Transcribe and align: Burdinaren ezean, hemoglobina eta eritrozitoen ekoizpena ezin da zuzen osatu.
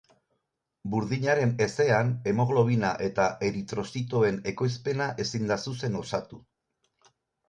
Burdinaren 0.93 1.51
ezean, 1.65 2.07
hemoglobina 2.31 2.93
eta 3.07 3.25
eritrozitoen 3.47 4.39
ekoizpena 4.53 5.11
ezin 5.25 5.45
da 5.53 5.59
zuzen 5.67 5.99
osatu. 6.01 6.41